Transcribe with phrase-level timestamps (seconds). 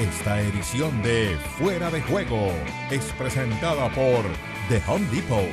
[0.00, 2.50] Esta edición de Fuera de Juego
[2.90, 4.24] es presentada por
[4.70, 5.44] The Home Depot.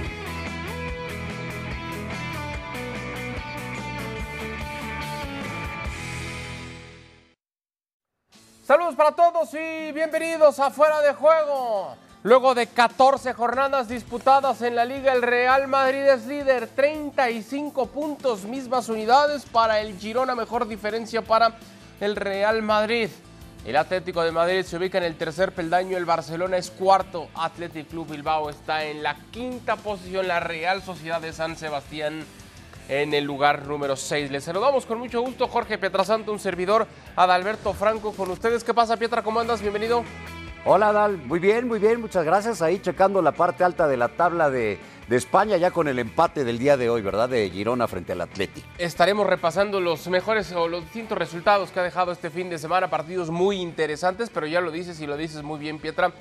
[8.66, 11.98] Saludos para todos y bienvenidos a Fuera de Juego.
[12.24, 18.46] Luego de 14 jornadas disputadas en la liga, el Real Madrid es líder, 35 puntos,
[18.46, 21.58] mismas unidades para el Girona, mejor diferencia para
[22.00, 23.10] el Real Madrid.
[23.68, 27.90] El Atlético de Madrid se ubica en el tercer peldaño, el Barcelona es cuarto, Athletic
[27.90, 32.24] Club Bilbao está en la quinta posición, la Real Sociedad de San Sebastián
[32.88, 34.32] en el lugar número 6.
[34.32, 38.64] Les saludamos con mucho gusto, Jorge Pietrasanta, un servidor, Adalberto Franco con ustedes.
[38.64, 39.22] ¿Qué pasa, Pietra?
[39.22, 39.62] ¿Cómo andas?
[39.62, 40.06] Bienvenido.
[40.64, 41.18] Hola, Dal.
[41.18, 42.00] Muy bien, muy bien.
[42.00, 42.62] Muchas gracias.
[42.62, 46.44] Ahí checando la parte alta de la tabla de, de España, ya con el empate
[46.44, 47.30] del día de hoy, ¿verdad?
[47.30, 48.64] De Girona frente al Atleti.
[48.78, 52.90] Estaremos repasando los mejores o los distintos resultados que ha dejado este fin de semana.
[52.90, 56.12] Partidos muy interesantes, pero ya lo dices y lo dices muy bien, Pietra.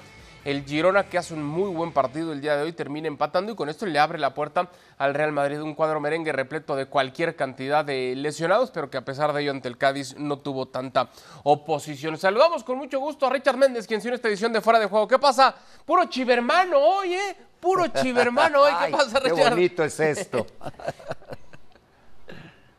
[0.47, 3.57] El Girona, que hace un muy buen partido el día de hoy, termina empatando y
[3.57, 5.61] con esto le abre la puerta al Real Madrid.
[5.61, 9.51] Un cuadro merengue repleto de cualquier cantidad de lesionados, pero que a pesar de ello
[9.51, 11.09] ante el Cádiz no tuvo tanta
[11.43, 12.17] oposición.
[12.17, 15.09] Saludamos con mucho gusto a Richard Méndez, quien sigue esta edición de Fuera de Juego.
[15.09, 15.53] ¿Qué pasa?
[15.85, 17.37] Puro chivermano hoy, ¿eh?
[17.59, 18.71] Puro chivermano hoy.
[18.71, 19.51] ¿Qué Ay, pasa, Qué Richard?
[19.51, 20.47] bonito es esto.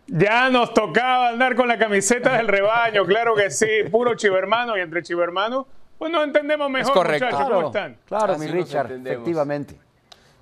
[0.10, 4.80] Ya nos tocaba andar con la camiseta del rebaño, claro que sí, puro chivermano y
[4.80, 5.68] entre chivermano,
[5.98, 7.26] pues nos entendemos mejor, correcto.
[7.26, 7.98] muchachos, ¿cómo Claro, están?
[8.06, 9.80] claro, Así mi Richard, efectivamente.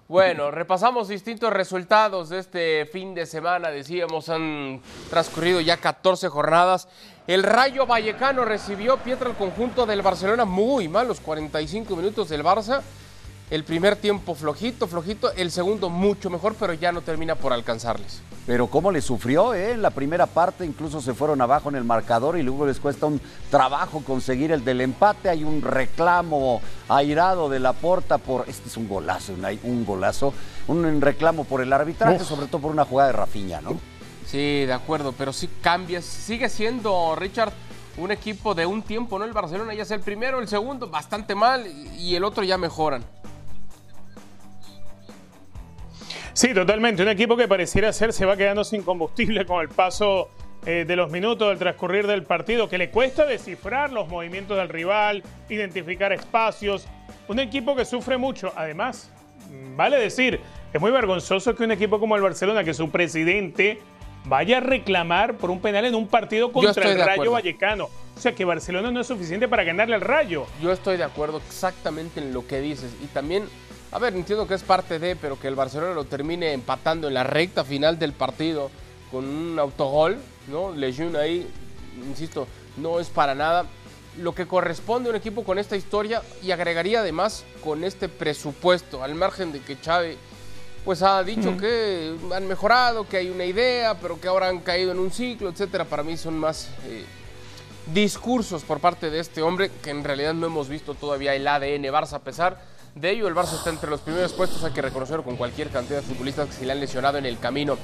[0.07, 3.69] Bueno, repasamos distintos resultados de este fin de semana.
[3.69, 6.87] Decíamos, han transcurrido ya 14 jornadas.
[7.25, 12.43] El Rayo Vallecano recibió Pietra el conjunto del Barcelona muy mal, los 45 minutos del
[12.43, 12.81] Barça.
[13.49, 15.31] El primer tiempo flojito, flojito.
[15.33, 18.21] El segundo mucho mejor, pero ya no termina por alcanzarles.
[18.45, 19.71] Pero cómo le sufrió, ¿eh?
[19.71, 23.07] En la primera parte incluso se fueron abajo en el marcador y luego les cuesta
[23.07, 25.29] un trabajo conseguir el del empate.
[25.29, 30.31] Hay un reclamo airado de la porta por, este es un golazo, un golazo,
[30.67, 33.79] un reclamo por el arbitraje, sobre todo por una jugada de Rafinha, ¿no?
[34.27, 36.03] Sí, de acuerdo, pero sí cambia.
[36.03, 37.51] Sigue siendo, Richard,
[37.97, 39.25] un equipo de un tiempo, ¿no?
[39.25, 41.65] El Barcelona ya sea el primero, el segundo, bastante mal,
[41.97, 43.03] y el otro ya mejoran.
[46.35, 50.29] Sí, totalmente, un equipo que pareciera ser se va quedando sin combustible con el paso
[50.65, 54.67] eh, de los minutos del transcurrir del partido, que le cuesta descifrar los movimientos del
[54.67, 56.87] rival, identificar espacios,
[57.29, 59.09] un equipo que sufre mucho, además,
[59.49, 60.41] mm, vale decir,
[60.73, 63.79] es muy vergonzoso que un equipo como el Barcelona, que su presidente
[64.25, 67.31] vaya a reclamar por un penal en un partido contra el Rayo acuerdo.
[67.31, 67.85] Vallecano.
[67.85, 70.47] O sea que Barcelona no es suficiente para ganarle al Rayo.
[70.61, 72.93] Yo estoy de acuerdo exactamente en lo que dices.
[73.01, 73.45] Y también,
[73.91, 77.13] a ver, entiendo que es parte de, pero que el Barcelona lo termine empatando en
[77.13, 78.69] la recta final del partido
[79.11, 80.71] con un autogol, ¿no?
[80.71, 81.47] Lejeune ahí,
[82.07, 82.47] insisto,
[82.77, 83.65] no es para nada
[84.17, 89.03] lo que corresponde a un equipo con esta historia y agregaría además con este presupuesto,
[89.03, 90.17] al margen de que Xavi
[90.85, 94.91] pues ha dicho que han mejorado, que hay una idea, pero que ahora han caído
[94.91, 95.85] en un ciclo, etcétera.
[95.85, 97.03] Para mí son más eh,
[97.91, 101.85] discursos por parte de este hombre que en realidad no hemos visto todavía el ADN
[101.85, 102.13] Barça.
[102.13, 102.61] A pesar
[102.95, 106.01] de ello, el Barça está entre los primeros puestos, hay que reconocerlo con cualquier cantidad
[106.01, 107.77] de futbolistas que se le han lesionado en el camino.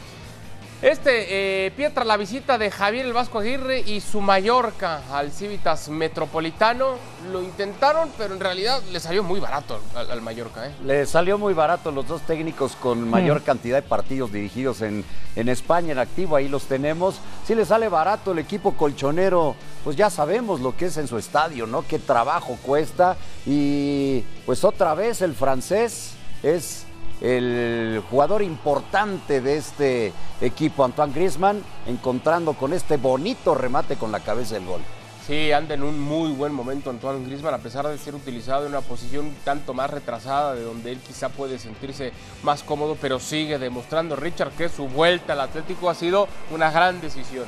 [0.82, 5.90] Este, eh, Pietra, la visita de Javier el Vasco Aguirre y su Mallorca al Civitas
[5.90, 6.96] Metropolitano,
[7.32, 10.66] lo intentaron, pero en realidad le salió muy barato al, al Mallorca.
[10.66, 10.72] ¿eh?
[10.84, 15.06] Le salió muy barato los dos técnicos con mayor cantidad de partidos dirigidos en,
[15.36, 17.20] en España en activo, ahí los tenemos.
[17.46, 21.20] Si le sale barato el equipo colchonero, pues ya sabemos lo que es en su
[21.20, 21.86] estadio, ¿no?
[21.88, 23.18] Qué trabajo cuesta.
[23.46, 26.86] Y pues otra vez el francés es
[27.22, 34.20] el jugador importante de este equipo, Antoine Griezmann, encontrando con este bonito remate con la
[34.20, 34.82] cabeza del gol.
[35.26, 38.72] Sí, anda en un muy buen momento Antoine Griezmann, a pesar de ser utilizado en
[38.72, 42.12] una posición tanto más retrasada, de donde él quizá puede sentirse
[42.42, 47.02] más cómodo, pero sigue demostrando Richard que su vuelta al Atlético ha sido una gran
[47.02, 47.46] decisión.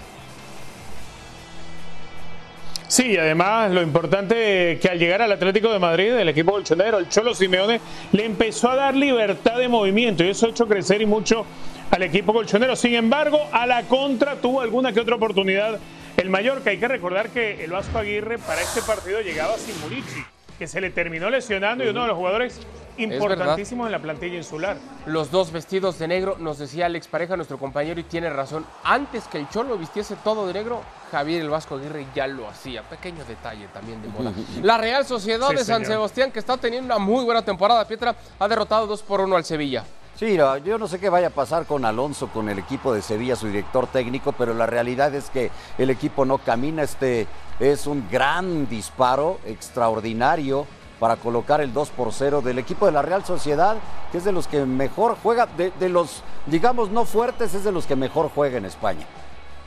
[2.94, 7.00] Sí, y además lo importante que al llegar al Atlético de Madrid, el equipo colchonero,
[7.00, 7.82] el Cholo Simeone,
[8.12, 11.44] le empezó a dar libertad de movimiento y eso ha hecho crecer y mucho
[11.90, 12.76] al equipo colchonero.
[12.76, 15.80] Sin embargo, a la contra tuvo alguna que otra oportunidad
[16.18, 16.70] el Mallorca.
[16.70, 20.24] Hay que recordar que el Vasco Aguirre para este partido llegaba sin Murici,
[20.64, 22.58] que se le terminó lesionando y uno de los jugadores
[22.98, 24.78] importantísimos en la plantilla insular.
[25.06, 28.66] Los dos vestidos de negro, nos decía Alex Pareja, nuestro compañero, y tiene razón.
[28.86, 30.82] Antes que el Cholo vistiese todo de negro,
[31.12, 32.82] Javier el Vasco Aguirre ya lo hacía.
[32.84, 34.32] Pequeño detalle también de moda.
[34.64, 35.98] La Real Sociedad Sí, de San señor.
[35.98, 39.44] Sebastián, que está teniendo una muy buena temporada, Pietra, ha derrotado 2 por 1 al
[39.44, 39.84] Sevilla.
[40.16, 43.36] Sí, yo no sé qué vaya a pasar con Alonso, con el equipo de Sevilla,
[43.36, 45.50] su director técnico, pero la realidad es que
[45.80, 46.84] el equipo no camina.
[46.84, 47.28] Este
[47.60, 50.68] es un gran disparo, extraordinario,
[51.00, 53.78] para colocar el 2 por 0 del equipo de la Real Sociedad,
[54.12, 57.72] que es de los que mejor juega, de, de los, digamos, no fuertes, es de
[57.72, 59.06] los que mejor juega en España.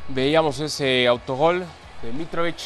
[0.09, 1.65] Veíamos ese autogol
[2.03, 2.57] de Mitrovic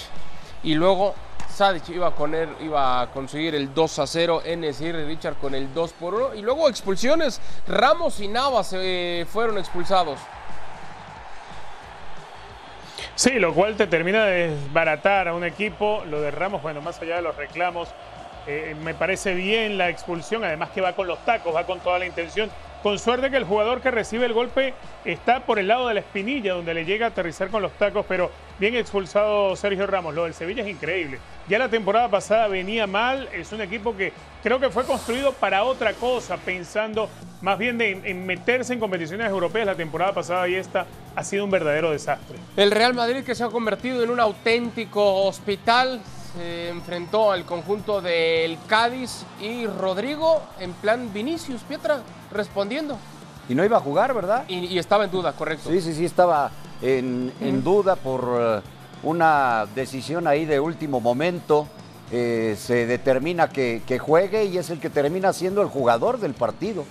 [0.63, 1.15] y luego
[1.51, 5.55] Sadic iba a, poner, iba a conseguir el 2 a 0, NSR y Richard con
[5.55, 7.41] el 2 por 1 y luego expulsiones.
[7.67, 10.19] Ramos y Navas se fueron expulsados.
[13.15, 16.03] Sí, lo cual te termina de desbaratar a un equipo.
[16.07, 17.89] Lo de Ramos, bueno, más allá de los reclamos,
[18.47, 21.99] eh, me parece bien la expulsión, además que va con los tacos, va con toda
[21.99, 22.51] la intención.
[22.83, 24.73] Con suerte que el jugador que recibe el golpe
[25.05, 28.07] está por el lado de la espinilla, donde le llega a aterrizar con los tacos,
[28.09, 30.15] pero bien expulsado Sergio Ramos.
[30.15, 31.19] Lo del Sevilla es increíble.
[31.47, 35.65] Ya la temporada pasada venía mal, es un equipo que creo que fue construido para
[35.65, 37.11] otra cosa, pensando
[37.43, 41.51] más bien en meterse en competiciones europeas la temporada pasada y esta ha sido un
[41.51, 42.39] verdadero desastre.
[42.57, 46.01] El Real Madrid que se ha convertido en un auténtico hospital
[46.35, 52.01] se enfrentó al conjunto del Cádiz y Rodrigo en plan Vinicius, Pietra,
[52.31, 52.97] respondiendo.
[53.49, 54.45] Y no iba a jugar, ¿verdad?
[54.49, 55.71] Y, y estaba en duda, correcto.
[55.71, 56.51] Sí, sí, sí, estaba
[56.81, 58.61] en, en duda por eh,
[59.03, 61.67] una decisión ahí de último momento.
[62.13, 66.35] Eh, se determina que, que juegue y es el que termina siendo el jugador del
[66.35, 66.85] partido.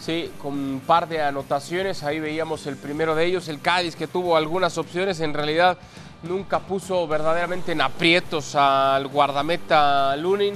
[0.00, 4.08] Sí, con un par de anotaciones, ahí veíamos el primero de ellos, el Cádiz que
[4.08, 5.78] tuvo algunas opciones, en realidad
[6.22, 10.54] nunca puso verdaderamente en aprietos al guardameta Lunin,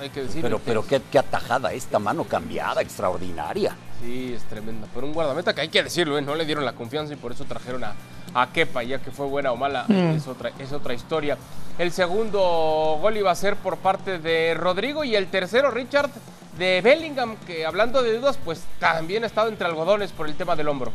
[0.00, 0.42] hay que decir.
[0.42, 3.76] Pero, pero qué, qué atajada esta mano cambiada, extraordinaria.
[4.02, 4.86] Sí, es tremenda.
[4.94, 6.22] Pero un guardameta que hay que decirlo, ¿eh?
[6.22, 7.94] no le dieron la confianza y por eso trajeron a,
[8.34, 9.84] a Kepa, ya que fue buena o mala,
[10.16, 11.36] es, otra, es otra historia.
[11.78, 16.10] El segundo gol iba a ser por parte de Rodrigo y el tercero, Richard,
[16.58, 20.56] de Bellingham, que hablando de dudas, pues también ha estado entre algodones por el tema
[20.56, 20.92] del hombro.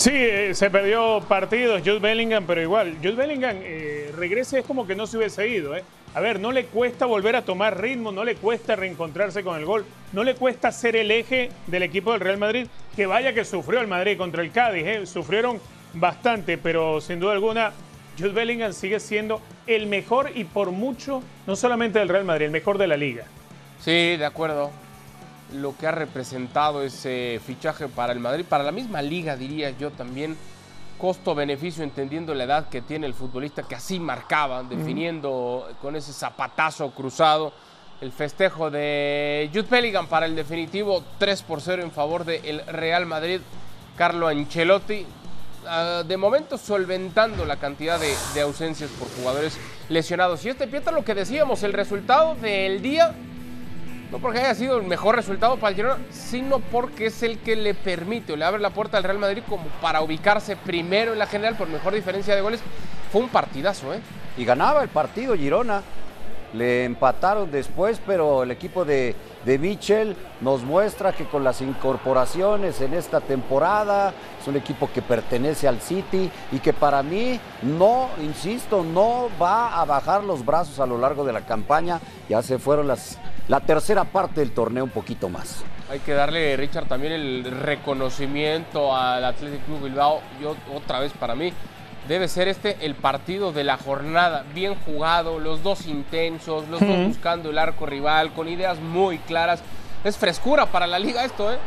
[0.00, 4.86] Sí, eh, se perdió partidos Jude Bellingham, pero igual, Jude Bellingham eh, regresa es como
[4.86, 5.76] que no se hubiese ido.
[5.76, 5.84] ¿eh?
[6.14, 9.66] A ver, no le cuesta volver a tomar ritmo, no le cuesta reencontrarse con el
[9.66, 12.66] gol, no le cuesta ser el eje del equipo del Real Madrid,
[12.96, 15.04] que vaya que sufrió el Madrid contra el Cádiz, ¿eh?
[15.04, 15.60] sufrieron
[15.92, 17.72] bastante, pero sin duda alguna
[18.18, 22.52] Jude Bellingham sigue siendo el mejor y por mucho, no solamente del Real Madrid, el
[22.52, 23.24] mejor de la liga.
[23.80, 24.70] Sí, de acuerdo.
[25.52, 29.90] Lo que ha representado ese fichaje para el Madrid, para la misma liga, diría yo
[29.90, 30.36] también.
[30.98, 36.90] Costo-beneficio, entendiendo la edad que tiene el futbolista, que así marcaba, definiendo con ese zapatazo
[36.90, 37.52] cruzado.
[38.02, 43.06] El festejo de Jude Bellingham para el definitivo 3 por 0 en favor del Real
[43.06, 43.40] Madrid.
[43.96, 45.04] Carlo Ancelotti,
[45.64, 49.58] uh, de momento solventando la cantidad de, de, ausencias por jugadores
[49.88, 50.44] lesionados.
[50.44, 53.14] Y este Pietra, lo que decíamos, el resultado del día,
[54.10, 57.56] no porque haya sido el mejor resultado para el Girona, sino porque es el que
[57.56, 61.18] le permite o le abre la puerta al Real Madrid como para ubicarse primero en
[61.18, 62.60] la general por mejor diferencia de goles.
[63.12, 64.00] Fue un partidazo, ¿eh?
[64.36, 65.82] Y ganaba el partido Girona.
[66.52, 72.80] Le empataron después, pero el equipo de, de Michel nos muestra que con las incorporaciones
[72.80, 78.08] en esta temporada es un equipo que pertenece al City y que para mí no,
[78.20, 82.00] insisto, no va a bajar los brazos a lo largo de la campaña.
[82.28, 85.64] Ya se fueron las, la tercera parte del torneo un poquito más.
[85.90, 90.20] Hay que darle, Richard, también el reconocimiento al Athletic Club Bilbao.
[90.40, 91.52] Yo, otra vez para mí,
[92.08, 96.84] debe ser este el partido de la jornada, bien jugado, los dos intensos, los uh
[96.84, 96.96] -huh.
[96.96, 99.62] dos buscando el arco rival, con ideas muy claras.
[100.02, 101.58] Es frescura para la liga esto, ¿eh?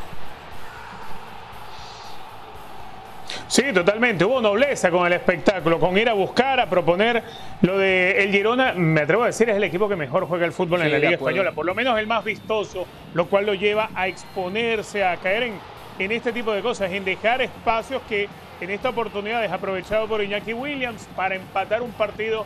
[3.47, 4.25] Sí, totalmente.
[4.25, 7.23] Hubo nobleza con el espectáculo, con ir a buscar, a proponer.
[7.61, 10.51] Lo de el Girona, me atrevo a decir, es el equipo que mejor juega el
[10.51, 11.51] fútbol sí, en la Liga Española.
[11.51, 15.53] Por lo menos el más vistoso, lo cual lo lleva a exponerse, a caer en,
[15.99, 18.27] en este tipo de cosas, en dejar espacios que
[18.61, 22.45] en esta oportunidad es aprovechado por Iñaki Williams para empatar un partido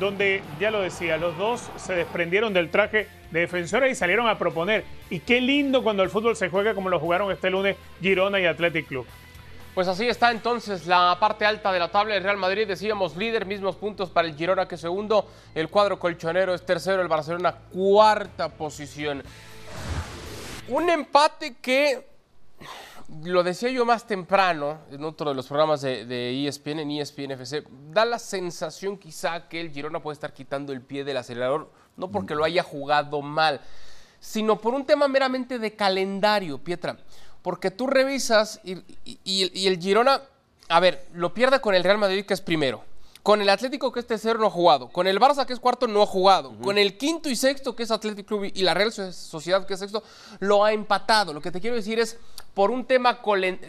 [0.00, 4.38] donde, ya lo decía, los dos se desprendieron del traje de defensores y salieron a
[4.38, 4.84] proponer.
[5.10, 8.46] Y qué lindo cuando el fútbol se juega como lo jugaron este lunes Girona y
[8.46, 9.06] Athletic Club.
[9.74, 12.66] Pues así está entonces la parte alta de la tabla del Real Madrid.
[12.66, 15.28] Decíamos líder, mismos puntos para el Girona que segundo.
[15.54, 19.22] El cuadro colchonero es tercero, el Barcelona cuarta posición.
[20.68, 22.06] Un empate que
[23.24, 27.30] lo decía yo más temprano en otro de los programas de, de, ESPN, en ESPN
[27.32, 31.70] FC, da la sensación quizá que el Girona puede estar quitando el pie del acelerador,
[31.96, 33.60] no porque lo haya jugado mal,
[34.20, 36.98] sino por un tema meramente de calendario, Pietra.
[37.40, 38.74] Porque tú revisas y,
[39.04, 40.20] y, y el Girona,
[40.68, 42.84] a ver, lo pierde con el Real Madrid que es primero.
[43.22, 44.88] Con el Atlético, que es tercero, no ha jugado.
[44.88, 46.50] Con el Barça, que es cuarto, no ha jugado.
[46.50, 46.64] Uh -huh.
[46.64, 49.80] Con el quinto y sexto, que es Atlético Club, y la Real Sociedad, que es
[49.80, 50.02] sexto,
[50.38, 51.34] lo ha empatado.
[51.34, 52.16] Lo que te quiero decir es,
[52.58, 53.20] por un tema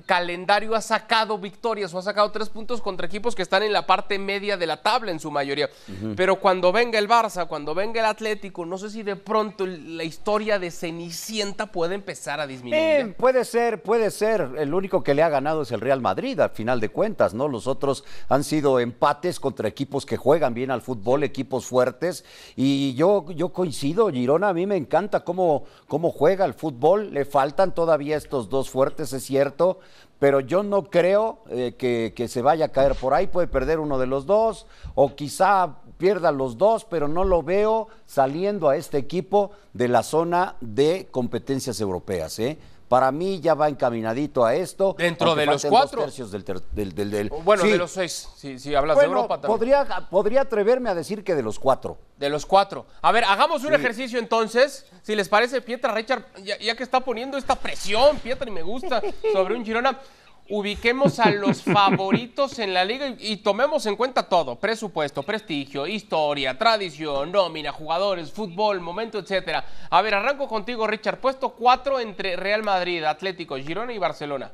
[0.07, 3.85] calendario ha sacado victorias o ha sacado tres puntos contra equipos que están en la
[3.85, 5.69] parte media de la tabla en su mayoría.
[6.15, 10.03] Pero cuando venga el Barça, cuando venga el Atlético, no sé si de pronto la
[10.03, 12.81] historia de Cenicienta puede empezar a disminuir.
[12.81, 14.49] Eh, puede ser, puede ser.
[14.57, 17.47] El único que le ha ganado es el Real Madrid, al final de cuentas, ¿no?
[17.47, 22.25] Los otros han sido empates contra equipos que juegan bien al fútbol, equipos fuertes.
[22.55, 27.13] Y yo, yo coincido, Girona, a mí me encanta cómo, cómo juega el fútbol.
[27.13, 29.79] Le faltan todavía estos dos fuertes, es cierto,
[30.19, 33.97] pero yo no creo eh, que, se vaya a caer por ahí, puede perder uno
[33.97, 38.97] de los dos, o quizá pierda los dos, pero no lo veo saliendo a este
[38.97, 42.37] equipo de la zona de competencias europeas.
[42.39, 42.57] ¿eh?
[42.89, 44.95] Para mí ya va encaminadito a esto.
[44.97, 46.01] Dentro de los cuatro.
[46.01, 46.43] tercios del,
[46.73, 49.57] del, bueno, de los seis, si, hablas de Europa también.
[49.57, 51.99] Podría, podría atreverme a decir que de los cuatro.
[52.17, 52.87] De los cuatro.
[53.03, 54.87] A ver, hagamos un ejercicio entonces.
[55.03, 58.63] Si les parece, Pietra Richard, ya, ya, que está poniendo esta presión, Pietra, y me
[58.63, 59.01] gusta,
[59.33, 59.99] sobre un Girona
[60.49, 66.57] ubiquemos a los favoritos en la liga y, tomemos en cuenta todo, presupuesto, prestigio, historia,
[66.57, 69.63] tradición, nómina, jugadores, fútbol, momento, etcétera.
[69.89, 71.19] A ver, arranco contigo, Richard.
[71.19, 74.51] Puesto cuatro entre Real Madrid, Atlético, Girona y Barcelona.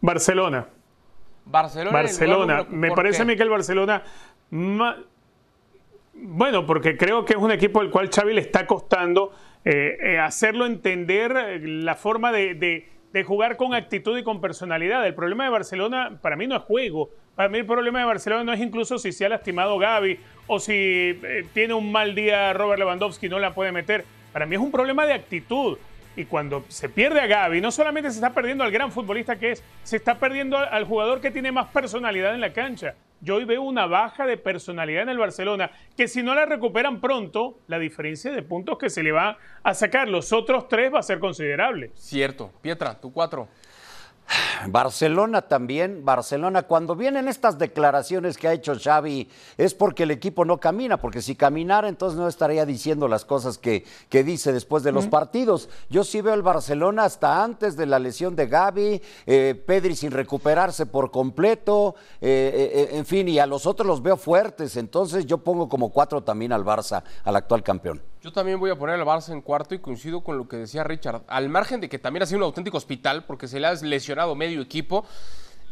[0.00, 0.66] Barcelona.
[1.44, 1.92] Barcelona.
[1.92, 2.66] Barcelona.
[2.70, 4.02] Me parece a mí que el Barcelona...
[6.20, 9.32] Bueno, porque creo que es un equipo al cual Xavi le está costando
[9.64, 12.88] eh, eh, hacerlo entender eh, la forma de de
[13.24, 15.06] jugar con actitud y con personalidad.
[15.06, 17.10] El problema de Barcelona para mí no es juego.
[17.34, 20.58] Para mí el problema de Barcelona no es incluso si se ha lastimado Gaby o
[20.58, 24.04] si eh, tiene un mal día Robert Lewandowski y no la puede meter.
[24.32, 25.78] Para mí es un problema de actitud.
[26.16, 29.52] Y cuando se pierde a Gaby, no solamente se está perdiendo al gran futbolista que
[29.52, 32.96] es, se está perdiendo al jugador que tiene más personalidad en la cancha.
[33.20, 37.00] Yo hoy veo una baja de personalidad en el Barcelona, que si no la recuperan
[37.00, 41.00] pronto, la diferencia de puntos que se le va a sacar los otros tres va
[41.00, 41.90] a ser considerable.
[41.94, 42.52] Cierto.
[42.62, 43.48] Pietra, tú cuatro.
[44.68, 50.44] Barcelona también, Barcelona, cuando vienen estas declaraciones que ha hecho Xavi, es porque el equipo
[50.44, 54.82] no camina, porque si caminara entonces no estaría diciendo las cosas que, que dice después
[54.82, 55.68] de los partidos.
[55.88, 60.10] Yo sí veo el Barcelona hasta antes de la lesión de Gaby, eh, Pedri sin
[60.10, 65.26] recuperarse por completo, eh, eh, en fin, y a los otros los veo fuertes, entonces
[65.26, 68.02] yo pongo como cuatro también al Barça, al actual campeón.
[68.22, 70.82] Yo también voy a poner al Barça en cuarto y coincido con lo que decía
[70.82, 71.22] Richard.
[71.28, 74.34] Al margen de que también ha sido un auténtico hospital porque se le ha lesionado
[74.34, 75.04] medio equipo,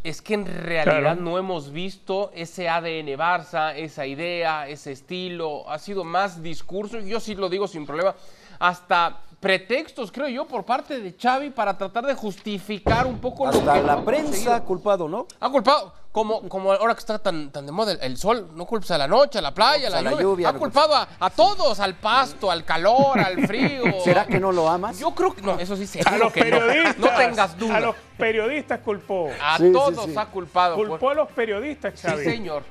[0.04, 5.68] es que en realidad no hemos visto ese ADN Barça, esa idea, ese estilo.
[5.68, 8.14] Ha sido más discurso, y yo sí lo digo sin problema,
[8.60, 13.60] hasta pretextos, creo yo, por parte de Xavi para tratar de justificar un poco lo
[13.60, 15.26] que la prensa ha culpado, ¿no?
[15.40, 18.90] Ha culpado, como, como ahora que está tan, tan de moda el, sol, no culpes
[18.90, 20.49] a la noche, a la playa, a la, lluvia.
[20.49, 23.82] Ha culpado a, todos, al pasto, al calor, al frío.
[24.02, 24.99] ¿Será que no lo amas?
[24.99, 26.96] Yo creo que no, eso sí A los periodistas.
[26.96, 27.08] No.
[27.11, 27.76] tengas duda.
[27.76, 29.28] A los periodistas culpó.
[29.42, 30.76] A todos ha culpado.
[30.76, 32.25] Culpó a los periodistas, Xavi.
[32.25, 32.62] Sí, señor.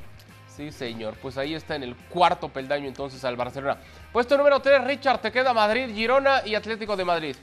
[0.48, 1.14] Sí, señor.
[1.22, 3.78] Pues ahí está en el cuarto peldaño entonces al Barcelona.
[4.12, 7.36] Puesto número 3, Richard, te queda Madrid, Girona y Atlético de Madrid.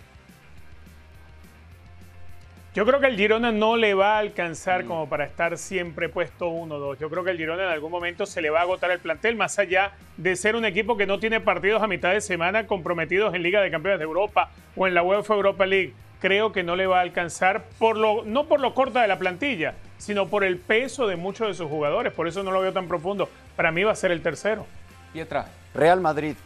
[2.74, 4.88] Yo creo que el Girona no le va a alcanzar mm.
[4.88, 6.96] como para estar siempre puesto 1-2.
[6.98, 9.36] Yo creo que el Girona en algún momento se le va a agotar el plantel,
[9.36, 13.34] más allá de ser un equipo que no tiene partidos a mitad de semana comprometidos
[13.34, 15.92] en Liga de Campeones de Europa o en la UEFA Europa League.
[16.18, 19.18] Creo que no le va a alcanzar, por lo, no por lo corta de la
[19.18, 22.14] plantilla, sino por el peso de muchos de sus jugadores.
[22.14, 23.28] Por eso no lo veo tan profundo.
[23.54, 24.66] Para mí va a ser el tercero.
[25.12, 25.46] Pietra.
[25.74, 26.36] Real Madrid.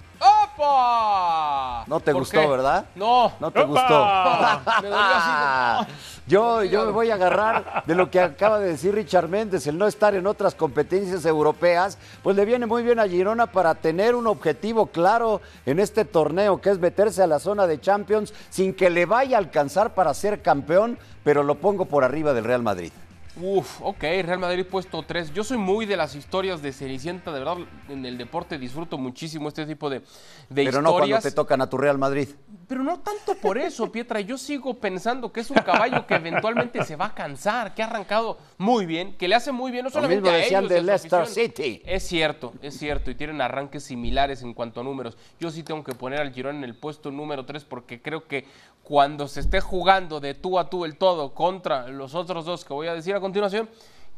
[0.56, 1.84] ¡Opa!
[1.86, 2.86] No te gustó, ¿verdad?
[2.94, 3.32] No.
[3.40, 4.06] No te gustó.
[6.26, 9.78] Yo, yo me voy a agarrar de lo que acaba de decir Richard Méndez, el
[9.78, 14.16] no estar en otras competencias europeas, pues le viene muy bien a Girona para tener
[14.16, 18.74] un objetivo claro en este torneo, que es meterse a la zona de Champions sin
[18.74, 22.64] que le vaya a alcanzar para ser campeón, pero lo pongo por arriba del Real
[22.64, 22.90] Madrid.
[23.38, 25.34] Uf, ok, Real Madrid puesto 3.
[25.34, 29.48] Yo soy muy de las historias de Cenicienta, de verdad, en el deporte disfruto muchísimo
[29.48, 30.00] este tipo de,
[30.48, 32.28] de Pero no cuando te tocan a tu Real Madrid.
[32.66, 34.20] Pero no tanto por eso, Pietra.
[34.20, 37.86] Yo sigo pensando que es un caballo que eventualmente se va a cansar, que ha
[37.86, 41.82] arrancado muy bien, que le hace muy bien, no solamente a ellos, de Leicester City.
[41.84, 45.16] Es cierto, es cierto, y tienen arranques similares en cuanto a números.
[45.38, 48.46] Yo sí tengo que poner al Girón en el puesto número 3 porque creo que
[48.82, 52.72] cuando se esté jugando de tú a tú el todo contra los otros dos que
[52.72, 53.68] voy a decir a continuación,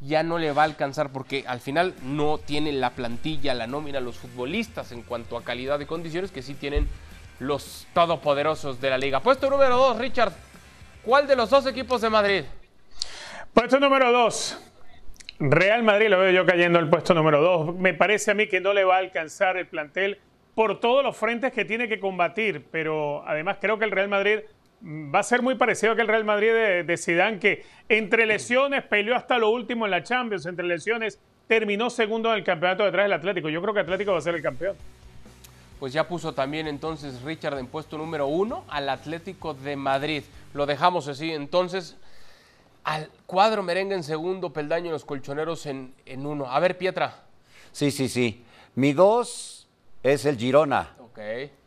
[0.00, 4.00] ya no le va a alcanzar porque al final no tiene la plantilla, la nómina,
[4.00, 6.87] los futbolistas en cuanto a calidad de condiciones que sí tienen
[7.41, 9.21] los todopoderosos de la liga.
[9.21, 10.33] Puesto número dos, Richard.
[11.03, 12.45] ¿Cuál de los dos equipos de Madrid?
[13.55, 14.59] Puesto número dos.
[15.41, 17.75] Real Madrid lo veo yo cayendo el puesto número dos.
[17.75, 20.21] Me parece a mí que no le va a alcanzar el plantel
[20.55, 24.41] por todos los frentes que tiene que combatir, pero además creo que el Real Madrid
[24.82, 28.85] va a ser muy parecido a aquel Real Madrid de, de Zidane que entre lesiones
[28.85, 31.18] peleó hasta lo último en la Champions, entre lesiones
[31.49, 33.49] terminó segundo en el campeonato detrás del Atlético.
[33.49, 34.76] Yo creo que Atlético va a ser el campeón.
[35.80, 40.23] Pues ya puso también entonces Richard en puesto número uno al Atlético de Madrid.
[40.52, 41.32] Lo dejamos así.
[41.32, 41.97] Entonces,
[42.85, 46.50] al cuadro merengue en segundo, peldaño los colchoneros en, en uno.
[46.50, 47.23] A ver, Pietra.
[47.73, 48.44] Sí, sí, sí.
[48.75, 49.68] Mi dos
[50.02, 50.94] es el Girona.
[50.99, 51.18] Ok.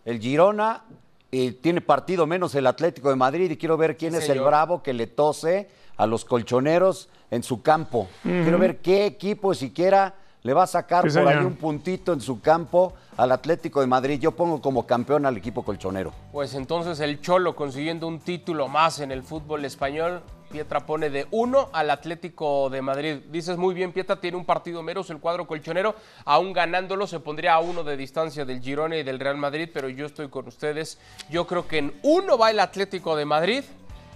[0.06, 0.84] El Girona
[1.32, 4.42] eh, tiene partido menos el Atlético de Madrid y quiero ver quién Sí, es el
[4.42, 8.08] bravo que le tose a los colchoneros en su campo.
[8.24, 12.22] Quiero ver qué equipo siquiera le va a sacar Sí, por ahí un puntito en
[12.22, 14.20] su campo al Atlético de Madrid.
[14.20, 16.12] Yo pongo como campeón al equipo colchonero.
[16.32, 20.22] Pues entonces el Cholo consiguiendo un título más en el fútbol español.
[20.52, 23.18] Pietra pone de uno al Atlético de Madrid.
[23.32, 25.96] Dices muy bien, Pietra tiene un partido menos el cuadro colchonero.
[26.26, 29.90] Aún ganándolo se pondría a uno de distancia del Girona y del Real Madrid, pero
[29.90, 30.98] yo estoy con ustedes.
[31.30, 33.64] Yo creo que en uno va el Atlético de Madrid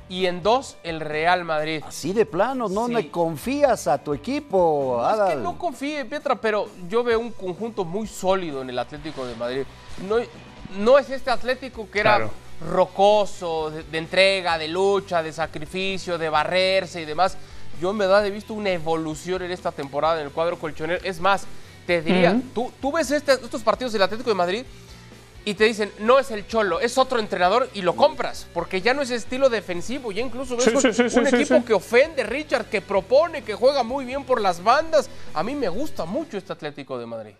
[0.09, 1.81] y en dos el Real Madrid.
[1.87, 2.93] Así de plano, no Sí.
[2.93, 7.31] le confías a tu equipo, No es que no confíe, Pietra, pero yo veo un
[7.31, 9.63] conjunto muy sólido en el Atlético de Madrid.
[10.07, 10.17] No,
[10.77, 12.31] no es este Atlético que era Claro.
[12.61, 17.37] Rocoso, de, de entrega, de lucha, de sacrificio, de barrerse y demás.
[17.81, 20.99] Yo en verdad he visto una evolución en esta temporada en el cuadro colchonero.
[21.03, 21.43] Es más,
[21.85, 24.65] te diría, tú, tú ves este- estos partidos del Atlético de Madrid
[25.43, 28.95] y te dicen, no es el Cholo, es otro entrenador y lo compras, porque ya
[28.95, 31.63] no es estilo defensivo, ya incluso ves Sí, un, sí, sí, sí, un sí, equipo
[31.63, 35.07] que ofende, Richard, que propone, que juega muy bien por las bandas.
[35.35, 37.33] A mí me gusta mucho este Atlético de Madrid.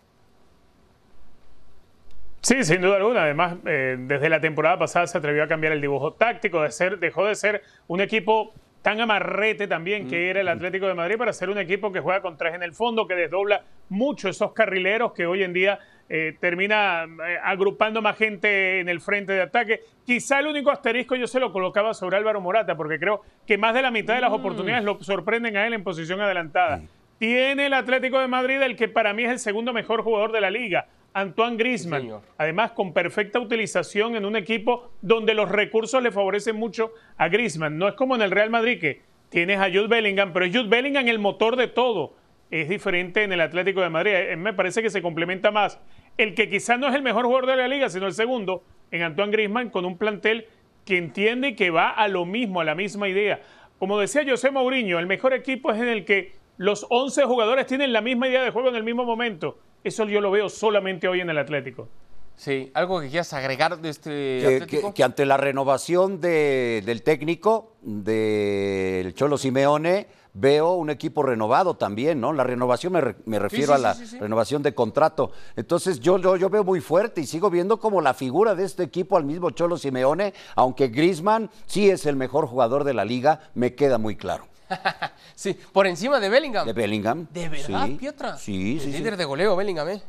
[2.46, 3.24] Sí, sin duda alguna.
[3.24, 7.00] Además, eh, desde la temporada pasada se atrevió a cambiar el dibujo táctico, de ser,
[7.00, 11.34] dejó de ser un equipo tan amarrete también que era el Atlético de Madrid para
[11.34, 15.14] ser un equipo que juega con tres en el fondo, que desdobla mucho esos carrileros
[15.14, 19.80] que hoy en día eh, termina eh, agrupando más gente en el frente de ataque.
[20.06, 23.74] Quizá el único asterisco yo se lo colocaba sobre Álvaro Morata, porque creo que más
[23.74, 26.84] de la mitad de las oportunidades lo sorprenden a él en posición adelantada.
[27.18, 30.42] Tiene el Atlético de Madrid el que para mí es el segundo mejor jugador de
[30.42, 32.24] la liga, Antoine señor.
[32.38, 37.78] Además, con perfecta utilización en un equipo donde los recursos le favorecen mucho a Griezmann.
[37.78, 40.68] No es como en el Real Madrid que tienes a Jude Bellingham, pero es Jude
[40.68, 42.16] Bellingham el motor de todo.
[42.52, 44.12] Es diferente en el Atlético de Madrid.
[44.14, 45.80] Eh, Me parece que se complementa más
[46.18, 49.02] el que quizás no es el mejor jugador de la liga, sino el segundo, en
[49.02, 50.48] Antoine Griezmann, con un plantel
[50.84, 53.40] que entiende y que va a lo mismo, a la misma idea.
[53.80, 57.94] Como decía José Mourinho, el mejor equipo es en el que los 11 jugadores tienen
[57.94, 59.58] la misma idea de juego en el mismo momento.
[59.86, 61.88] Eso yo lo veo solamente hoy en el Atlético.
[62.36, 64.88] Sí, algo que quieras agregar de este que, Atlético.
[64.90, 71.76] que- que ante la renovación de- del técnico, del Cholo Simeone, veo un equipo renovado
[71.76, 72.34] también, ¿no?
[72.34, 74.20] La renovación me, re- me refiero sí, a la sí, sí, sí.
[74.20, 75.32] renovación de contrato.
[75.56, 78.84] Entonces yo, yo, yo veo muy fuerte y sigo viendo como la figura de este
[78.84, 83.50] equipo al mismo Cholo Simeone, aunque Griezmann sí es el mejor jugador de la liga,
[83.54, 84.46] me queda muy claro.
[85.36, 86.66] Sí, por encima de Bellingham.
[86.66, 87.28] De Bellingham.
[87.32, 88.38] ¿De verdad, sí, Pietra?
[88.38, 88.98] Sí, El sí, sí.
[88.98, 90.02] líder de goleo, Bellingham, ¿eh?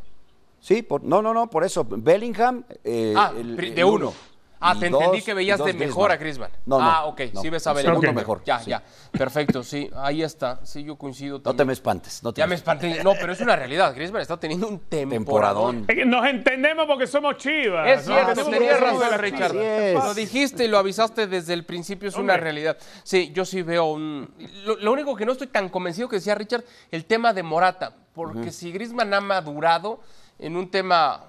[0.61, 1.85] Sí, por- no, no, no, por eso.
[1.89, 2.65] Bellingham.
[2.85, 4.13] eh, Ah, el- el de uno.
[4.59, 6.51] Ah, te dos- entendí que veías de mejor a Griezmann.
[6.65, 6.85] No, no.
[6.85, 7.43] ah, ok, no.
[7.43, 8.01] sí ves a El Bellingham.
[8.01, 8.17] segundo Ok.
[8.17, 8.43] mejor.
[8.45, 8.71] Ya, sí.
[8.71, 8.83] ya.
[9.13, 10.61] Perfecto, sí, ahí está.
[10.65, 11.57] Sí, yo coincido No también.
[11.59, 12.23] te me espantes.
[12.23, 13.03] No te Ya me espanté.
[13.05, 13.95] No, pero es una realidad.
[13.95, 15.87] Griezmann está teniendo un temporadón.
[15.87, 16.11] Temporadón.
[16.11, 17.89] Nos entendemos porque somos chivas.
[17.89, 18.15] Es ¿no?
[18.15, 19.55] cierto, tenías razón, Richard.
[19.55, 22.37] Lo dijiste y lo avisaste desde el principio, es una Hombre.
[22.39, 22.77] realidad.
[23.03, 24.29] Sí, yo sí veo un...
[24.65, 27.93] Lo, lo único que no estoy tan convencido que decía Richard, el tema de Morata,
[28.15, 30.01] porque si Griezmann ha madurado
[30.39, 31.25] en un tema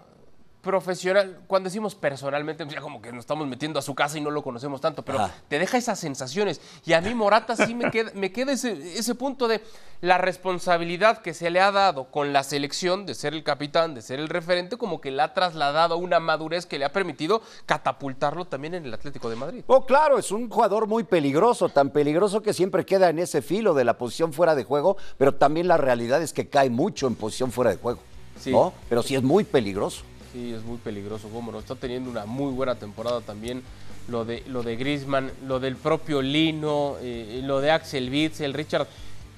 [0.68, 4.22] profesional, cuando decimos personalmente, pues ya como que nos estamos metiendo a su casa y
[4.22, 5.34] no lo conocemos tanto, pero Ajá.
[5.48, 6.60] te deja esas sensaciones.
[6.86, 9.62] Y a mí Morata sí me queda, me queda ese, ese punto de
[10.02, 14.02] la responsabilidad que se le ha dado con la selección de ser el capitán, de
[14.02, 17.42] ser el referente, como que le ha trasladado a una madurez que le ha permitido
[17.66, 19.64] catapultarlo también en el Atlético de Madrid.
[19.68, 23.74] Oh, claro, es un jugador muy peligroso, tan peligroso que siempre queda en ese filo
[23.74, 27.16] de la posición fuera de juego, pero también la realidad es que cae mucho en
[27.16, 28.00] posición fuera de juego.
[28.38, 28.52] Sí.
[28.52, 28.74] ¿no?
[28.90, 30.04] Pero sí es muy peligroso.
[30.38, 31.58] Sí, es muy peligroso, no.
[31.58, 33.64] Está teniendo una muy buena temporada también.
[34.08, 38.86] Lo de, lo de Griezmann, lo del propio Lino, eh, lo de Axel Witzel, Richard.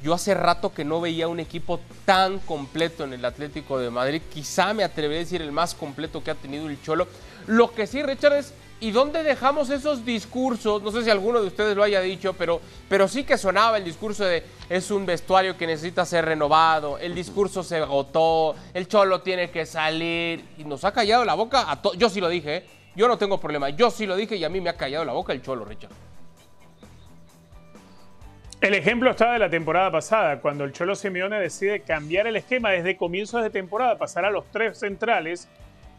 [0.03, 4.21] Yo hace rato que no veía un equipo tan completo en el Atlético de Madrid.
[4.29, 7.07] Quizá me atrevería a decir el más completo que ha tenido el Cholo.
[7.47, 10.81] Lo que sí, Richard, es ¿y dónde dejamos esos discursos?
[10.81, 13.83] No sé si alguno de ustedes lo haya dicho, pero, pero sí que sonaba el
[13.83, 19.21] discurso de es un vestuario que necesita ser renovado, el discurso se agotó, el Cholo
[19.21, 21.81] tiene que salir y nos ha callado la boca a.
[21.97, 22.65] Yo sí lo dije, ¿eh?
[22.95, 25.13] yo no tengo problema, yo sí lo dije y a mí me ha callado la
[25.13, 25.91] boca el Cholo, Richard.
[28.61, 32.71] El ejemplo está de la temporada pasada, cuando el Cholo Simeone decide cambiar el esquema
[32.71, 35.47] desde comienzos de temporada, pasar a los tres centrales,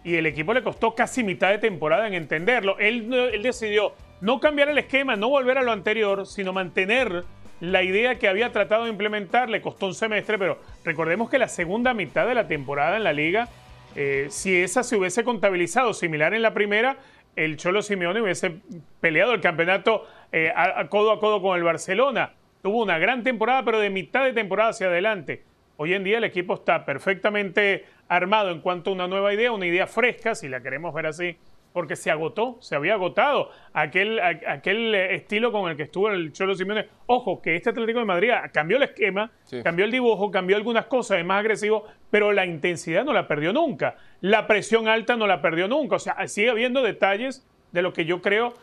[0.03, 2.79] y el equipo le costó casi mitad de temporada en entenderlo.
[2.79, 3.11] Él,
[3.43, 7.25] decidió no cambiar el esquema, no volver a lo anterior, sino mantener
[7.61, 9.51] la idea que había tratado de implementar.
[9.51, 13.13] Le costó un semestre, pero recordemos que la segunda mitad de la temporada en la
[13.13, 13.49] liga,
[13.95, 16.97] eh, si esa se hubiese contabilizado similar en la primera,
[17.37, 18.57] el Cholo Simeone hubiese
[19.01, 22.33] peleado el campeonato eh, a, codo a codo con el Barcelona.
[22.63, 25.43] Tuvo una gran temporada, pero de mitad de temporada hacia adelante.
[25.77, 29.67] Hoy en día el equipo está perfectamente armado en cuanto a una nueva idea, una
[29.67, 31.37] idea fresca, si la queremos ver así,
[31.73, 36.57] porque se agotó, se había agotado aquel, aquel estilo con el que estuvo el Cholo
[36.57, 36.89] Simeone.
[37.07, 39.31] Ojo, que este Atlético de Madrid cambió el esquema,
[39.63, 43.53] cambió el dibujo, cambió algunas cosas, es más agresivo, pero la intensidad no la perdió
[43.53, 43.95] nunca.
[44.21, 45.95] La presión alta no la perdió nunca.
[45.95, 48.55] O sea, sigue habiendo detalles de lo que yo creo,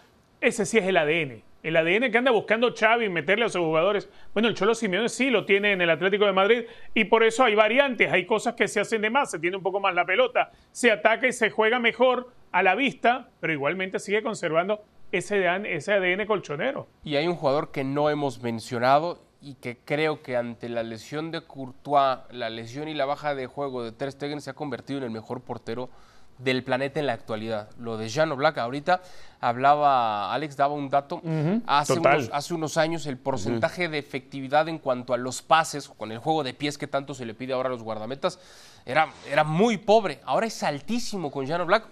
[0.42, 4.10] ese sí es el ADN el ADN que anda buscando Xavi meterle a sus jugadores.
[4.34, 7.44] Bueno, el Cholo Simeone sí lo tiene en el Atlético de Madrid y por eso
[7.44, 10.06] hay variantes, hay cosas que se hacen de más, se tiene un poco más la
[10.06, 15.46] pelota, se ataca y se juega mejor a la vista, pero igualmente sigue conservando ese
[15.46, 16.88] ADN, ese ADN colchonero.
[17.04, 21.32] Y hay un jugador que no hemos mencionado y que creo que ante la lesión
[21.32, 25.00] de Courtois, la lesión y la baja de juego de Ter Stegen se ha convertido
[25.00, 25.90] en el mejor portero
[26.38, 27.70] del planeta en la actualidad.
[27.80, 29.02] Lo de Jano Black, ahorita
[29.40, 31.22] hablaba, Alex daba un dato,
[31.66, 36.12] hace, unos, hace, unos, años el porcentaje de efectividad en cuanto a los pases, con
[36.12, 38.40] el juego de pies que tanto se le pide ahora a los guardametas,
[38.86, 40.20] era, era muy pobre.
[40.26, 41.86] Ahora es altísimo con Jano Black.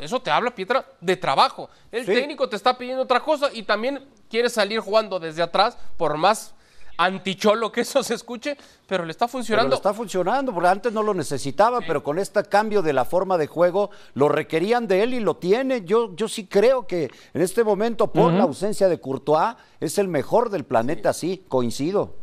[0.00, 1.68] Eso te habla, Pietra, de trabajo.
[1.92, 6.16] El técnico te está pidiendo otra cosa y también quiere salir jugando desde atrás, por
[6.16, 6.54] más
[6.98, 8.56] anticholo que eso se escuche,
[8.86, 9.76] pero le está funcionando.
[9.76, 13.46] está funcionando, porque antes no lo necesitaba, pero con este cambio de la forma de
[13.46, 15.84] juego lo requerían de él y lo tiene.
[15.84, 20.08] Yo, yo sí creo que en este momento, por la ausencia de Courtois, es el
[20.08, 22.16] mejor del planeta, sí, coincido.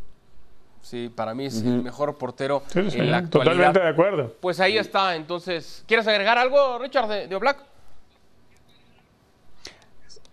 [0.82, 3.54] Sí, para mí es el mejor portero en la actualidad.
[3.54, 4.36] Totalmente de acuerdo.
[4.40, 5.82] Pues ahí está, entonces.
[5.88, 7.75] ¿Quieres agregar algo, Richard, de, de Oblak?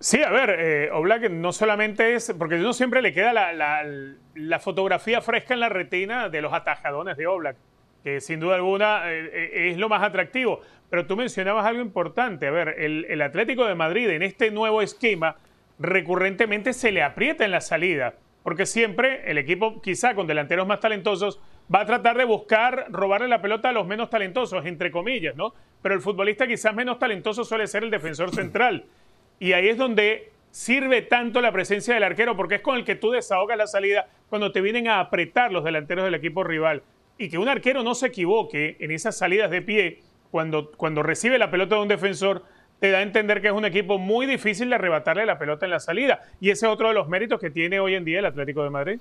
[0.04, 5.22] Sí, a ver, eh, Oblak no solamente es, porque uno siempre le queda la, fotografía
[5.22, 7.56] fresca en la retina de los atajadones de Oblak,
[8.04, 10.60] que sin duda alguna eh, eh, es lo más atractivo.
[10.90, 14.82] Pero tú mencionabas algo importante, a ver, el, el Atlético de Madrid en este nuevo
[14.82, 15.38] esquema
[15.80, 20.82] recurrentemente se le aprieta en la salida, porque siempre el equipo, quizá con delanteros más
[20.82, 21.40] talentosos,
[21.74, 25.54] va a tratar de buscar robarle la pelota a los menos talentosos, entre comillas, ¿no?
[25.82, 28.84] Pero el futbolista quizás menos talentoso suele ser el defensor central.
[29.40, 32.96] Y ahí es donde sirve tanto la presencia del arquero, porque es con el que
[32.96, 36.84] tú desahogas la salida cuando te vienen a apretar los delanteros del equipo rival.
[37.18, 40.00] Y que un arquero no se equivoque en esas salidas de pie
[40.32, 42.44] cuando, cuando recibe la pelota de un defensor,
[42.80, 45.72] te da a entender que es un equipo muy difícil de arrebatarle la pelota en
[45.72, 46.22] la salida.
[46.42, 48.70] Y ese es otro de los méritos que tiene hoy en día el Atlético de
[48.70, 49.00] Madrid.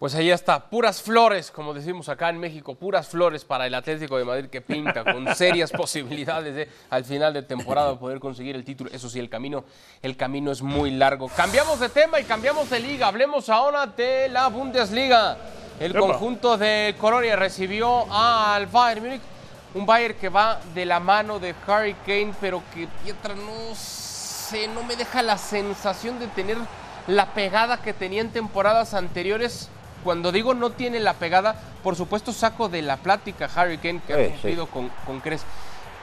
[0.00, 4.16] Pues ahí está, puras flores, como decimos acá en México, puras flores para el Atlético
[4.16, 8.64] de Madrid que pinta con serias posibilidades de al final de temporada poder conseguir el
[8.64, 8.88] título.
[8.94, 9.62] Eso sí, el camino,
[10.00, 11.28] el camino es muy largo.
[11.28, 13.08] Cambiamos de tema y cambiamos de liga.
[13.08, 15.36] Hablemos ahora de la Bundesliga.
[15.78, 19.22] El conjunto de Colonia recibió al Bayern Múnich,
[19.74, 24.66] un Bayern que va de la mano de Harry Kane, pero que Pietra no sé,
[24.66, 26.56] no me deja la sensación de tener
[27.06, 29.68] la pegada que tenía en temporadas anteriores
[30.04, 34.00] cuando digo no tiene la pegada, por supuesto saco de la plática a Harry Kane
[34.06, 35.42] que ha cumplido con, con Cres.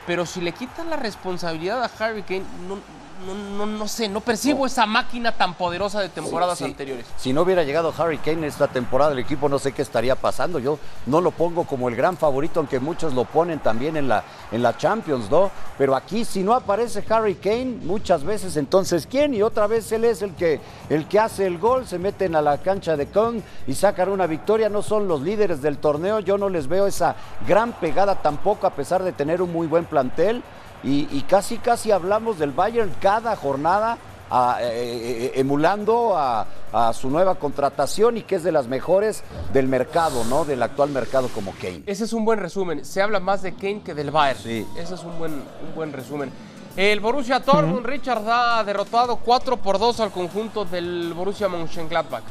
[0.05, 2.79] Pero si le quitan la responsabilidad a Harry Kane, no,
[3.25, 7.05] no, no, sé, no percibo esa máquina tan poderosa de temporadas anteriores.
[7.17, 10.59] Si no hubiera llegado Harry Kane esta temporada, el equipo no sé qué estaría pasando.
[10.59, 14.23] Yo no lo pongo como el gran favorito, aunque muchos lo ponen también en la,
[14.51, 15.51] en la Champions, ¿no?
[15.77, 19.33] Pero aquí, si no aparece Harry Kane, muchas veces, entonces, ¿quién?
[19.33, 22.41] Y otra vez él es el que, el que hace el gol, se meten a
[22.41, 24.69] la cancha de Kong y sacan una victoria.
[24.69, 27.15] No son los líderes del torneo, yo no les veo esa
[27.47, 30.43] gran pegada tampoco, a pesar de tener un muy buen plantel
[30.83, 33.97] y, casi casi hablamos del Bayern cada jornada
[34.29, 36.45] eh, eh, eh, emulando a,
[36.93, 40.45] su nueva contratación y que es de las mejores del mercado, ¿no?
[40.45, 41.81] Del actual mercado como Kane.
[41.87, 42.85] Ese es un buen resumen.
[42.85, 44.39] Se habla más de Kane que del Bayern.
[44.39, 44.67] Sí.
[44.77, 46.31] Ese es un buen, un buen resumen.
[46.75, 52.21] El Borussia Dortmund, Richard, ha derrotado 4 por 2 al conjunto del Borussia Mönchengladbach.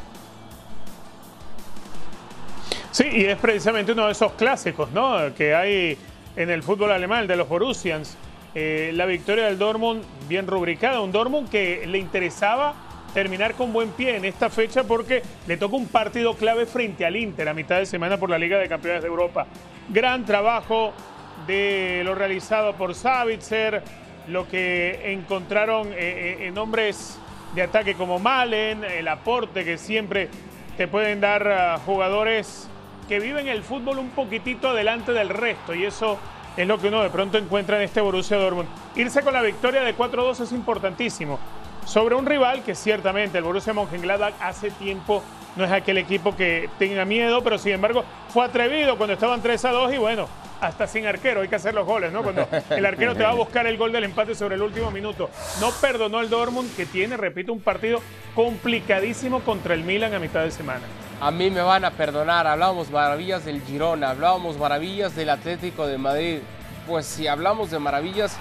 [2.92, 5.35] Sí, y es precisamente uno de esos clásicos, ¿no?
[5.35, 5.98] Que hay
[6.37, 8.16] en el fútbol alemán, de los Borussians.
[8.59, 12.73] Eh, la victoria del Dortmund bien rubricada, un Dortmund que le interesaba
[13.12, 17.16] terminar con buen pie en esta fecha porque le toca un partido clave frente al
[17.16, 19.47] Inter a mitad de semana por la Liga de Campeones de Europa.
[19.90, 20.95] Gran trabajo
[21.47, 23.83] de lo realizado por Savitzer,
[24.27, 27.19] lo que encontraron eh, eh, en hombres
[27.55, 30.31] de ataque como Malen, el aporte que siempre
[30.79, 32.71] te pueden dar jugadores
[33.07, 36.19] que viven el fútbol un poquitito adelante del resto y eso
[36.57, 38.69] es lo que uno de pronto encuentra en este Borussia Dortmund.
[38.95, 41.38] Irse con la victoria de 4-2 es importantísimo.
[41.85, 45.23] sobre un rival que ciertamente el Borussia Mönchengladbach hace tiempo
[45.55, 49.64] no es aquel equipo que tenga miedo, pero sin embargo fue atrevido cuando estaban 3
[49.64, 50.29] a 2 y bueno,
[50.61, 52.23] hasta sin arquero hay que hacer los goles, ¿no?
[52.23, 55.31] Cuando el arquero te va a buscar el gol del empate sobre el último minuto.
[55.61, 58.01] No perdonó el Dortmund que tiene, repito, un partido
[58.35, 60.83] complicadísimo contra el Milan a mitad de semana.
[61.18, 65.96] A mí me van a perdonar, hablábamos maravillas del Girona, hablábamos maravillas del Atlético de
[65.96, 66.40] Madrid.
[66.87, 68.37] Pues si hablamos de maravillas,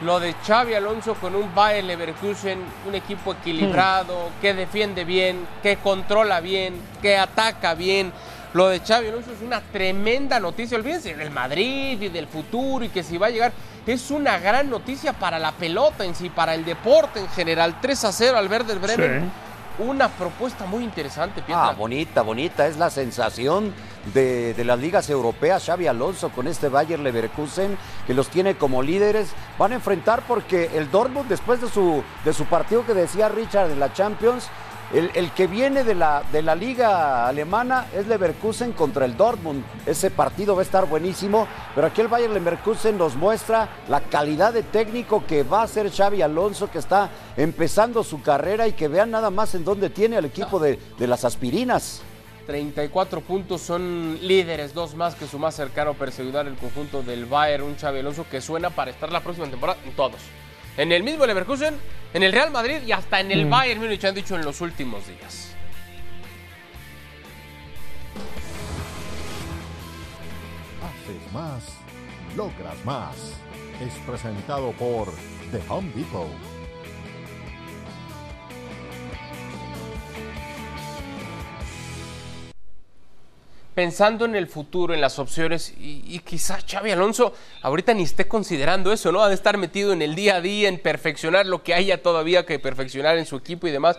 [0.00, 5.76] lo de Xavi Alonso con un Bayer Leverkusen, un equipo equilibrado, que defiende bien, que
[5.78, 8.12] controla bien, que ataca bien.
[8.52, 10.78] Lo de Xavi Alonso es una tremenda noticia.
[10.78, 13.52] Olvídense del Madrid y del futuro y que si va a llegar.
[13.88, 17.80] Es una gran noticia para la pelota en sí, para el deporte en general.
[17.82, 19.43] 3 a 0 al Werder Bremen.
[19.78, 21.70] Una propuesta muy interesante, Pietra.
[21.70, 22.66] Ah, bonita, bonita.
[22.68, 23.74] Es la sensación
[24.14, 25.64] de, de, las ligas europeas.
[25.66, 29.32] Xavi Alonso con este Bayer Leverkusen, que los tiene como líderes.
[29.58, 33.72] Van a enfrentar porque el Dortmund, después de su, de su partido que decía Richard
[33.72, 34.48] en la Champions,
[34.92, 39.64] el, el, que viene de la, de la liga alemana es Leverkusen contra el Dortmund.
[39.86, 44.52] Ese partido va a estar buenísimo, pero aquí el Bayern Leverkusen nos muestra la calidad
[44.52, 48.88] de técnico que va a ser Xavi Alonso, que está empezando su carrera y que
[48.88, 52.02] vean nada más en dónde tiene al equipo de, de las aspirinas.
[52.46, 57.64] 34 puntos son líderes, dos más que su más cercano perseguidor, el conjunto del Bayern,
[57.64, 60.20] un Xavi Alonso que suena para estar la próxima temporada en todos.
[60.76, 61.74] En el mismo Leverkusen,
[62.14, 63.50] en el Real Madrid y hasta en el mm.
[63.50, 65.54] Bayern Múnich han dicho en los últimos días.
[70.80, 71.76] Haces más,
[72.36, 73.16] logras más.
[73.84, 75.12] Es presentado por
[75.50, 76.53] The Home Depot.
[83.74, 88.28] Pensando en el futuro, en las opciones, y, y quizá Xavi Alonso ahorita ni esté
[88.28, 89.22] considerando eso, ¿no?
[89.22, 92.46] Ha de estar metido en el día a día, en perfeccionar lo que haya todavía
[92.46, 93.98] que perfeccionar en su equipo y demás.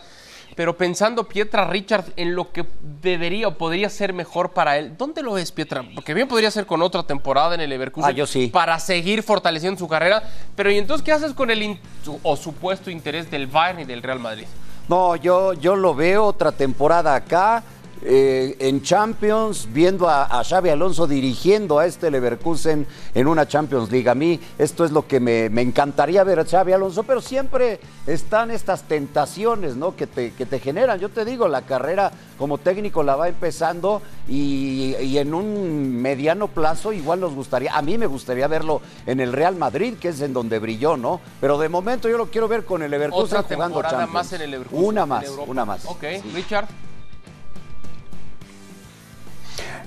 [0.55, 2.65] Pero pensando, Pietra Richard, en lo que
[3.01, 5.83] debería o podría ser mejor para él, ¿dónde lo ves, Pietra?
[5.93, 8.47] Porque bien podría ser con otra temporada en el Leverkusen ah, yo sí.
[8.47, 10.23] para seguir fortaleciendo su carrera.
[10.55, 11.77] Pero ¿y entonces qué haces con el
[12.23, 14.45] o supuesto interés del Bayern y del Real Madrid?
[14.87, 17.63] No, yo, yo lo veo otra temporada acá
[18.03, 23.91] eh, en Champions, viendo a, a, Xavi Alonso dirigiendo a este Leverkusen en una Champions
[23.91, 24.09] League.
[24.09, 27.79] A mí esto es lo que me, me encantaría ver a Xavi Alonso, pero siempre
[28.05, 29.95] están estas tentaciones ¿no?
[29.95, 30.99] que, te, que te generan.
[30.99, 36.47] Yo te digo, la carrera como técnico la va empezando y, y, en un mediano
[36.47, 40.21] plazo igual nos gustaría, a mí me gustaría verlo en el Real Madrid, que es
[40.21, 41.21] en donde brilló, ¿no?
[41.39, 44.11] Pero de momento yo lo quiero ver con el Leverkusen Otra jugando Champions.
[44.11, 44.85] más en el Leverkusen.
[44.85, 45.85] Una más, una más.
[45.85, 46.31] Ok, sí.
[46.33, 46.67] Richard.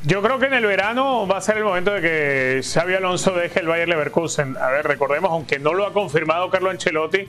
[0.05, 3.33] Yo creo que en el verano va a ser el momento de que Xavi Alonso
[3.33, 4.57] deje el Bayern Leverkusen.
[4.57, 7.29] A ver, recordemos, aunque no lo ha confirmado Carlo Ancelotti,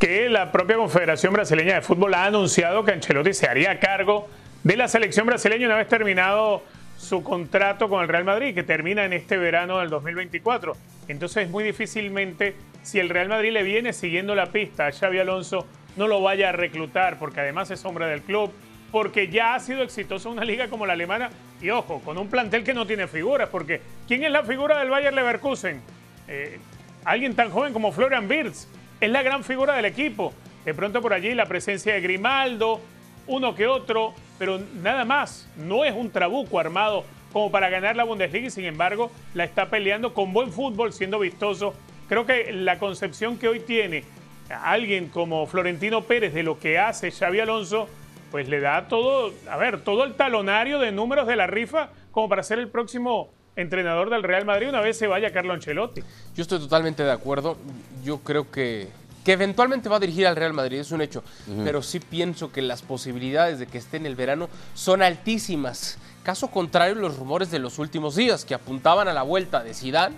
[0.00, 4.28] que la propia Confederación Brasileña de Fútbol ha anunciado que Ancelotti se haría cargo
[4.64, 6.64] de la selección brasileña una vez terminado
[6.96, 10.76] su contrato con el Real Madrid, que termina en este verano del 2024.
[11.06, 15.66] Entonces, muy difícilmente, si el Real Madrid le viene siguiendo la pista a Xavi Alonso,
[15.96, 18.52] no lo vaya a reclutar, porque además es hombre del club,
[18.90, 22.64] porque ya ha sido exitoso una liga como la alemana y ojo, con un plantel
[22.64, 25.80] que no tiene figuras, porque ¿quién es la figura del Bayern Leverkusen?
[26.28, 26.58] Eh,
[27.04, 28.68] alguien tan joven como Florian Wirtz,
[29.00, 30.32] es la gran figura del equipo.
[30.64, 32.80] De pronto por allí la presencia de Grimaldo,
[33.26, 38.04] uno que otro, pero nada más, no es un trabuco armado como para ganar la
[38.04, 41.74] Bundesliga y sin embargo la está peleando con buen fútbol, siendo vistoso.
[42.08, 44.04] Creo que la concepción que hoy tiene
[44.48, 47.88] alguien como Florentino Pérez de lo que hace Xavi Alonso
[48.30, 52.28] pues le da todo, a ver, todo el talonario de números de la rifa como
[52.28, 56.02] para ser el próximo entrenador del Real Madrid una vez se vaya Carlo Ancelotti.
[56.34, 57.56] Yo estoy totalmente de acuerdo.
[58.04, 58.88] Yo creo que,
[59.24, 61.24] que eventualmente va a dirigir al Real Madrid, es un hecho.
[61.46, 61.64] Uh -huh.
[61.64, 65.98] Pero sí pienso que las posibilidades de que esté en el verano son altísimas.
[66.22, 70.16] Caso contrario, los rumores de los últimos días que apuntaban a la vuelta de Zidane,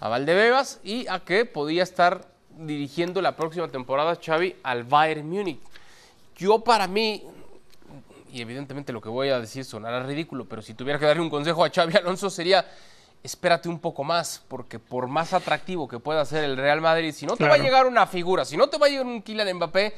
[0.00, 2.24] a Valdebebas y a que podía estar
[2.56, 5.60] dirigiendo la próxima temporada Xavi al Bayern Múnich.
[6.36, 7.22] Yo para mí
[8.32, 11.30] y evidentemente lo que voy a decir sonará ridículo, pero si tuviera que darle un
[11.30, 12.64] consejo a Xavi Alonso sería
[13.22, 17.26] espérate un poco más, porque por más atractivo que pueda ser el Real Madrid, si
[17.26, 17.52] no te claro.
[17.52, 19.94] va a llegar una figura, si no te va a llegar un Kylian Mbappé,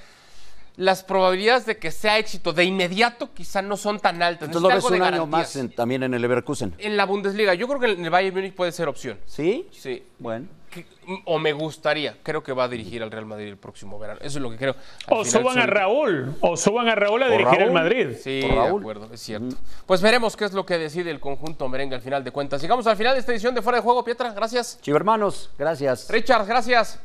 [0.76, 4.48] las probabilidades de que sea éxito de inmediato quizá no son tan altas.
[4.48, 6.74] Entonces lo ves un año más en, también en el Leverkusen.
[6.78, 9.18] En la Bundesliga, yo creo que en el Bayern Múnich puede ser opción.
[9.26, 9.66] ¿Sí?
[9.70, 10.02] Sí.
[10.18, 10.46] Bueno.
[10.70, 10.86] Que,
[11.26, 14.20] o me gustaría, creo que va a dirigir al Real Madrid el próximo verano.
[14.22, 14.74] Eso es lo que creo.
[15.06, 17.62] Al o suban a Raúl, o suban a Raúl a dirigir Raúl?
[17.62, 18.16] al Madrid.
[18.18, 19.54] Sí, de acuerdo, es cierto.
[19.54, 19.58] Mm.
[19.84, 22.62] Pues veremos qué es lo que decide el conjunto merengue al final de cuentas.
[22.62, 24.78] Llegamos al final de esta edición de Fuera de Juego, Pietra, gracias.
[24.80, 26.08] Chivo hermanos, gracias.
[26.08, 26.98] Richard, gracias.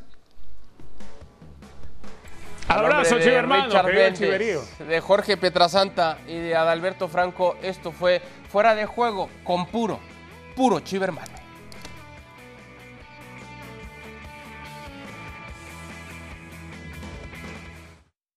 [2.67, 3.17] Abrazo,
[4.13, 4.62] chiverío.
[4.80, 9.99] de Jorge Petrasanta y de Adalberto Franco, esto fue Fuera de Juego con puro,
[10.56, 11.37] puro chivermano.